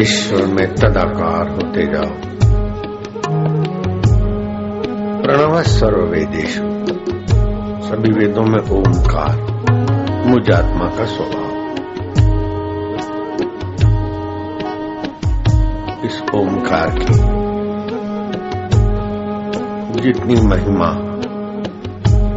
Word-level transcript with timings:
ईश्वर 0.00 0.46
में 0.46 0.74
तदाकार 0.74 1.48
होते 1.48 1.86
जाओ। 1.86 2.12
प्रणव 5.22 5.62
सर्ववेदेश, 5.62 6.54
सभी 7.84 8.12
वेदों 8.18 8.44
में 8.44 8.58
ओंकार 8.58 9.36
मुझ 10.26 10.50
आत्मा 10.50 10.86
का 10.86 11.04
स्वभाव। 11.04 11.50
इस 16.04 16.22
ओंकार 16.34 16.90
की 16.98 17.14
जितनी 20.00 20.34
महिमा 20.34 20.86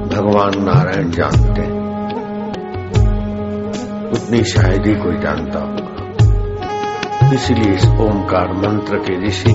भगवान 0.07 0.51
नारायण 0.63 1.11
जानते 1.11 1.61
हैं, 1.61 1.83
उतनी 4.11 4.43
शायद 4.43 4.85
ही 4.85 4.95
कोई 4.95 5.17
जानता 5.17 5.59
होगा 5.59 5.72
इसलिए 7.33 7.73
इस 7.73 7.85
ओमकार 8.01 8.51
मंत्र 8.55 8.97
के 8.99 9.15
ऋषि 9.21 9.51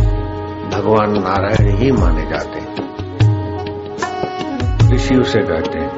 भगवान 0.72 1.12
नारायण 1.18 1.68
ही 1.76 1.90
माने 1.92 2.24
जाते 2.30 2.60
हैं। 2.60 2.72
ऋषि 4.92 5.14
उसे 5.16 5.40
कहते 5.42 5.78
हैं 5.78 5.90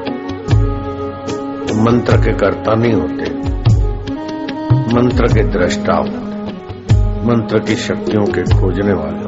तो 1.65 1.81
मंत्र 1.83 2.17
के 2.17 2.33
कर्ता 2.35 2.75
नहीं 2.75 2.93
होते, 2.93 3.25
मंत्र 4.95 5.33
के 5.33 5.43
दृष्टा 5.49 5.97
होते, 5.97 6.19
मंत्र 7.27 7.59
की 7.59 7.75
शक्तियों 7.79 8.25
के 8.27 8.43
खोजने 8.53 8.93
वाले 8.93 9.20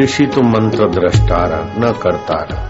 ऋषि 0.00 0.26
तो 0.26 0.42
मंत्र 0.42 0.86
द्रष्टारा 0.88 1.58
न 1.78 1.90
करतारा 2.02 2.68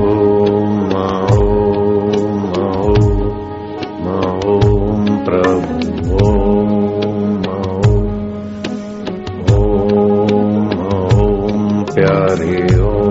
ओम 0.00 0.92
ओम 1.36 2.52
ओम 2.58 4.06
ओम 4.46 5.06
प्रभु 5.24 5.72
ओम 6.24 7.46
ओम 9.54 11.84
प्यारे 11.84 12.80
ओम 12.82 13.03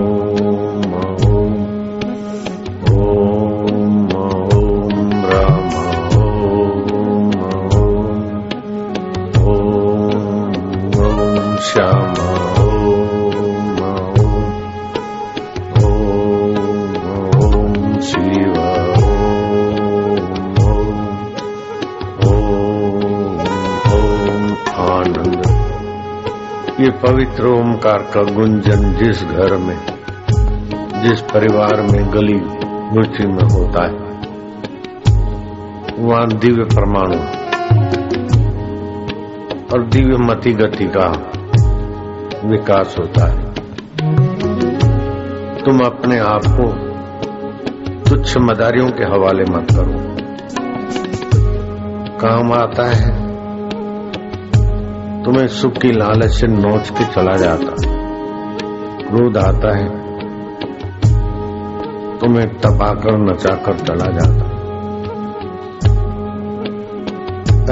पवित्र 27.04 27.46
ओमकार 27.46 27.98
का 27.98 28.22
गुंजन 28.22 28.92
जिस 28.92 29.24
घर 29.24 29.56
में, 29.56 29.78
जिस 31.02 31.20
परिवार 31.20 31.82
में 31.82 32.12
गली 32.12 32.38
गुची 32.92 33.26
में 33.26 33.44
होता 33.44 33.84
है, 33.84 33.92
वहाँ 35.98 36.28
दिव्य 36.28 36.64
परमाणु 36.64 37.16
और 39.74 39.86
दिव्य 39.86 40.16
मति 40.16 40.52
गति 40.52 40.84
का 40.84 41.08
विकास 42.44 42.96
होता 42.98 43.26
है। 43.26 43.54
तुम 45.64 45.78
अपने 45.78 46.18
आप 46.18 46.42
को 46.46 46.72
तुच्छ 48.10 48.36
मदारियों 48.36 48.90
के 48.90 49.04
हवाले 49.04 49.44
मत 49.44 49.66
करो। 49.70 50.14
काम 52.18 52.52
आता 52.52 52.86
है 52.86 53.23
तुम्हें 55.24 55.46
सुख 55.46 55.72
की 55.72 55.88
लालच 55.88 56.30
से 56.30 56.46
नोच 56.46 56.90
के 56.90 57.04
चला 57.04 57.36
जाता। 57.36 57.74
क्रोध 59.08 59.36
आता 59.36 59.76
है। 59.76 59.88
तुम्हें 62.18 62.48
तपाकर, 62.48 63.18
नचाकर 63.18 63.78
चला 63.78 64.04
जाता। 64.04 64.54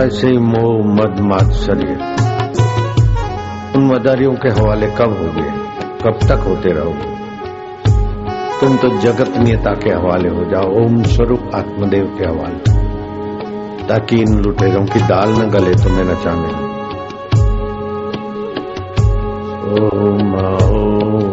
ऐसे 0.07 0.27
ही 0.27 0.39
मोह, 0.39 0.87
मद, 0.87 1.21
मात्सर्य। 1.21 2.17
उन 3.77 3.87
मदारियों 3.87 4.35
के 4.35 4.49
हवाले 4.49 4.87
कब 4.87 5.09
हो 5.09 5.41
गए 5.41 5.51
कब 6.05 6.19
तक 6.23 6.45
होते 6.49 6.69
रहोगे? 6.69 7.13
तुम 8.61 8.77
तो 8.77 8.89
जगत 8.99 9.39
नियता 9.39 9.71
के 9.71 9.91
हवाले 9.91 10.29
हो 10.29 10.45
जाओ, 10.45 10.85
ओम 10.85 11.03
स्वरूप 11.03 11.51
आत्मदेव 11.55 12.17
के 12.19 12.25
हवाले। 12.25 12.83
ताकि 13.87 14.17
इन 14.17 14.39
लुटेरों 14.39 14.87
की 14.87 15.01
दाल 15.01 15.29
न 15.29 15.51
गले 15.51 15.75
तुम्हें 15.75 16.05
नचाने 16.05 16.72
ओम 19.73 20.35
ओम 20.37 21.32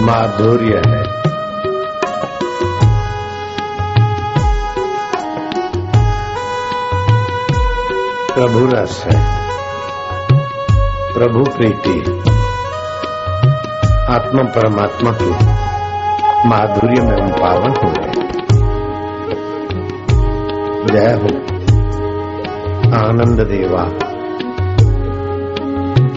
माधुर्य 0.00 0.82
है। 0.86 1.16
प्रभु 8.34 8.66
रस 8.76 9.04
है। 9.04 9.36
प्रभु 11.14 11.44
प्रीति। 11.44 12.22
आत्मा 14.10 14.42
परमात्मा 14.42 15.10
के 15.10 15.30
माधुर्य 16.48 17.00
में 17.00 17.22
हम 17.22 17.28
पावन 17.28 17.70
हो 17.70 17.90
गए। 17.90 18.12
जय 20.86 21.12
हो। 21.12 21.56
आनंद 22.96 23.40
देवा। 23.40 23.88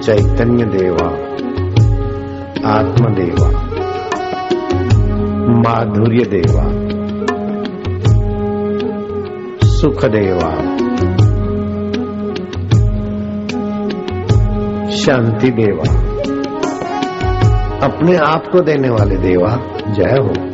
चैतन्य 0.01 0.65
देवा। 0.65 1.28
आत्मदेवा। 2.65 3.49
माधुर्य 5.59 6.25
देवा 6.25 6.89
सुख 9.67 10.05
देवा 10.05 10.51
शांति 14.89 15.51
देवा 15.51 16.09
अपने 17.83 18.15
आप 18.15 18.43
को 18.51 18.61
देने 18.61 18.89
वाले 18.89 19.15
देवा, 19.15 19.49
जय 19.89 20.17
हो। 20.19 20.49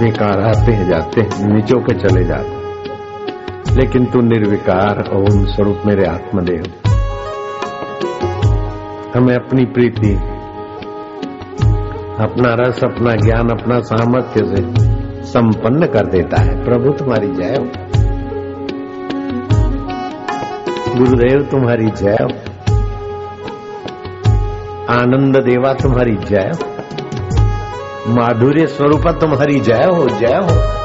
विकार 0.00 0.40
आते 0.40 0.72
हैं 0.72 0.88
जाते 0.88 1.20
हैं, 1.20 1.54
नीचो 1.54 1.78
के 1.78 1.94
चले 1.94 2.24
जाते 2.24 2.59
लेकिन 3.76 4.04
तू 4.04 4.20
निर्विकार 4.20 5.10
ओम 5.14 5.44
स्वरूप 5.44 5.82
मेरे 5.86 6.04
आत्मदेव। 6.06 6.62
हमें 9.16 9.34
अपनी 9.34 9.64
प्रीति, 9.64 10.14
अपना 12.24 12.54
रस, 12.54 12.84
अपना 12.84 13.14
ज्ञान, 13.14 13.48
अपना 13.48 13.80
सामर्थ्य 13.80 14.44
से 14.44 14.90
संपन्न 15.24 15.86
कर 15.86 16.06
देता 16.06 16.42
है। 16.42 16.64
प्रभु, 16.64 16.90
तुम्हारी 16.90 17.28
जय 17.28 17.56
हो। 17.58 17.64
गुरुदेव, 20.98 21.42
तुम्हारी 21.42 21.90
जय 21.90 22.16
हो। 22.22 22.28
आनंद 24.94 25.36
देवा, 25.36 25.72
तुम्हारी 25.72 26.16
जय 26.16 26.52
हो। 26.54 26.70
माधुर्य 28.14 28.66
स्वरूप, 28.66 29.08
तुम्हारी 29.08 29.60
जय 29.60 29.84
हो 29.92 30.08
जय 30.08 30.34
हो। 30.34 30.79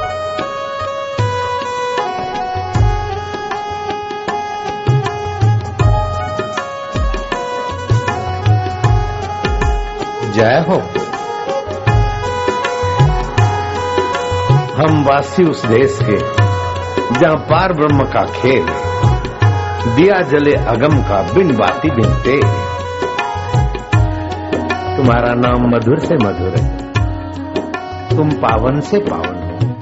जय 10.36 10.64
हो? 10.68 10.76
हम 14.76 15.04
वासी 15.04 15.44
उस 15.44 15.64
देश 15.66 15.98
के, 16.02 16.16
जहाँ 17.20 17.36
पार 17.36 17.72
ब्रह्म 17.72 18.04
का 18.04 18.24
खेल 18.24 18.66
दिया 19.94 20.20
जले 20.22 20.54
अगम 20.54 20.98
का 21.02 21.22
बिन 21.34 21.56
बाती 21.56 21.90
बिनते 21.90 22.36
तुम्हारा 24.96 25.34
नाम 25.34 25.70
मधुर 25.70 25.98
से 25.98 26.14
मधुर 26.14 26.58
है। 26.58 26.76
तुम 28.16 28.30
पावन 28.30 28.80
से 28.80 28.98
पावन 28.98 29.40
हो। 29.42 29.72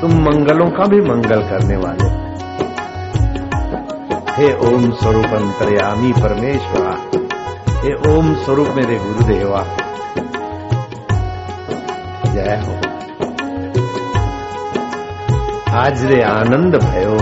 तुम 0.00 0.10
मंगलों 0.10 0.70
का 0.70 0.84
भी 0.84 1.00
मंगल 1.00 1.42
करने 1.42 1.76
वाले 1.76 2.10
हे 4.32 4.52
ओम 4.68 4.90
स्वरूप 4.90 5.26
अंतर्यामी 5.26 6.12
परमेश्वरा 6.12 6.96
हे 7.82 8.16
ओम 8.16 8.34
स्वरूप 8.34 8.68
मेरे 8.68 8.94
गुरुदेवा। 8.94 9.64
जय 12.32 12.62
हो। 12.66 12.74
आज 15.76 16.04
रे 16.04 16.22
आनंद 16.22 16.76
भयो। 16.76 17.18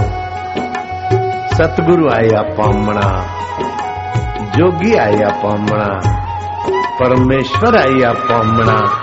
सतगुरु 1.57 2.09
आया 2.09 2.43
पामणा। 2.43 3.25
जोगी 4.57 4.95
आया 4.95 5.29
पामणा। 5.29 6.00
परमेश्वर 7.00 7.76
आया 7.76 8.12
पामणा। 8.12 9.02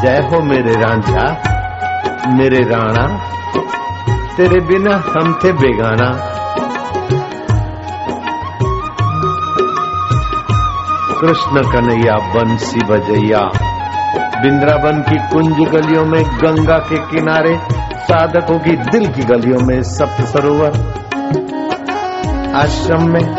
जय 0.00 0.18
हो 0.18 0.42
मेरे 0.42 0.72
रांझा, 0.74 1.42
मेरे 2.28 2.60
राणा। 2.60 3.20
तेरे 4.36 4.60
बिना 4.60 4.96
हम 4.96 5.40
थे 5.44 5.52
बेगाना। 5.52 6.39
कृष्ण 11.20 11.62
कन्हैया, 11.72 12.16
बंसी 12.16 12.80
बजैया। 12.80 13.40
बिंद्रावन 14.42 15.04
की 15.08 15.16
कुंज 15.16 15.68
गलियों 15.68 16.04
में, 16.04 16.24
गंगा 16.24 16.78
के 16.78 16.98
किनारे, 16.98 17.60
साधकों 17.94 18.58
की 18.58 18.70
दिल 18.70 19.12
की 19.12 19.22
गलियों 19.22 19.58
में 19.60 19.82
सप्त 19.82 20.24
सरोवर। 20.24 20.70
आश्रम 22.56 23.08
में, 23.08 23.34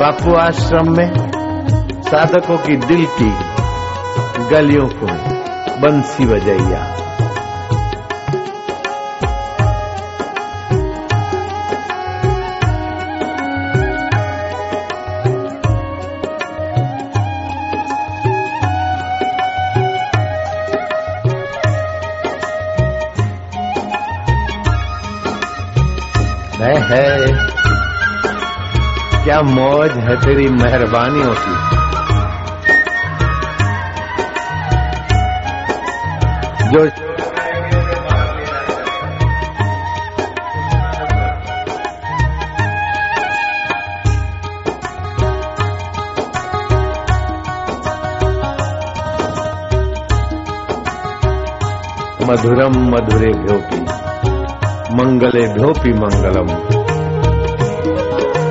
बापू 0.00 0.34
आश्रम 0.34 0.96
में, 0.96 1.12
साधकों 2.02 2.56
की 2.56 2.76
दिल 2.76 3.06
की 3.06 3.34
गलियों 4.50 4.88
को, 4.88 5.06
बंसी 5.80 6.24
बजैया। 6.24 6.95
क्या 29.36 29.44
मौज 29.44 29.90
है 29.90 30.20
तेरी 30.20 30.48
मेहरबानियों 30.48 31.34
की? 31.34 31.56
जो 36.70 36.84
मधुरम 52.32 52.90
मधुरे 52.90 53.32
भ्योपी 53.32 53.80
मंगले 54.94 55.54
भ्योपी 55.54 55.92
मंगलम। 55.92 56.75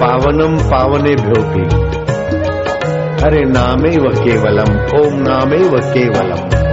पावनम 0.02 0.58
पावने 0.72 1.16
भ्योपी 1.16 1.66
हरे 3.24 3.44
नामे 3.46 3.98
व 3.98 4.14
केवलम 4.24 4.76
ओम 5.00 5.22
नामे 5.22 5.58
व 5.58 5.80
केवलम। 5.94 6.65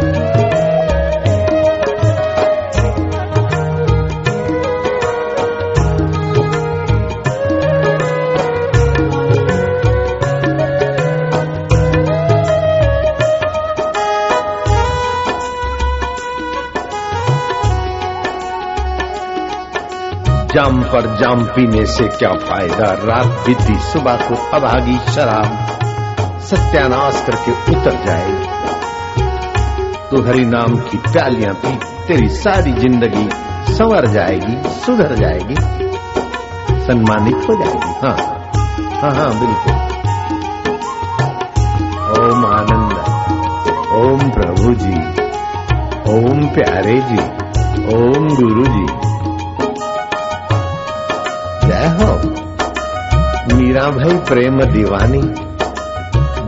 जाम 20.63 20.83
पर 20.83 21.07
जाम 21.17 21.43
पीने 21.45 21.85
से 21.87 22.05
क्या 22.09 22.29
फ़ायदा? 22.33 22.91
रात 23.01 23.47
बीती, 23.47 23.75
सुबह 23.81 24.17
को 24.17 24.35
अभागी 24.57 24.99
शराब। 25.13 26.39
सत्यानाश 26.41 27.25
करके 27.27 27.53
उतर 27.73 27.97
जाएगी 28.05 28.47
तो 30.11 30.23
हरि 30.23 30.45
नाम 30.45 30.77
की 30.81 30.99
प्यालियाँ 30.99 31.55
पी 31.55 31.73
तेरी 32.07 32.29
सारी 32.29 32.73
ज़िंदगी 32.73 33.29
संवर 33.75 34.07
जाएगी, 34.07 34.57
सुधर 34.81 35.15
जाएगी। 35.15 35.57
सम्मानित 36.87 37.49
हो 37.49 37.55
जाएगी। 37.55 37.93
हाँ 38.03 38.17
हाँ 39.01 39.15
हाँ 39.15 39.31
बिल्कुल। 39.41 39.75
ओम 42.21 42.47
आनंद, 42.55 42.99
ओम 44.01 44.31
प्रभु 44.31 44.75
जी, 44.75 44.99
ओम 46.13 46.49
प्यारे 46.49 47.01
जी, 47.01 47.23
ओम 47.97 48.35
गुरु 48.35 48.67
जी। 48.67 49.02
जय 51.65 51.87
हो। 51.99 52.13
मीरा 53.57 53.87
भाई 53.91 54.17
प्रेम 54.29 54.63
दीवानी 54.73 55.21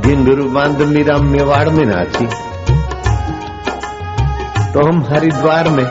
घिंगरू 0.01 0.45
बाँध 0.51 0.83
मीरा 0.89 1.17
मेवाड़ 1.25 1.69
में 1.69 1.85
नाची 1.87 2.27
तो 4.73 4.87
हम 4.87 5.03
हरिद्वार 5.05 5.69
में, 5.69 5.85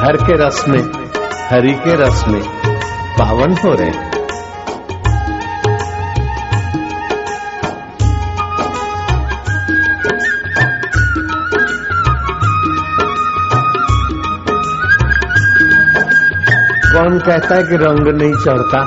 हर 0.00 0.16
के 0.16 0.36
रस 0.38 0.64
में, 0.68 0.82
हरि 1.50 1.72
के 1.84 1.96
रस 1.96 2.24
में 2.28 2.42
पावन 3.18 3.56
हो 3.56 3.74
रहे 3.74 3.88
हैं। 3.88 4.09
कौन 17.00 17.18
कहता 17.18 17.54
है 17.54 17.62
कि 17.62 17.76
रंग 17.76 18.08
नहीं 18.08 18.34
चढ़ता। 18.34 18.84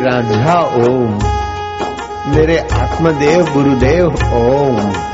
रांझा 0.00 0.60
ओम। 0.74 1.18
मेरे 2.34 2.58
आत्मदेव 2.58 3.44
गुरुदेव 3.44 4.06
ओम। 4.34 5.09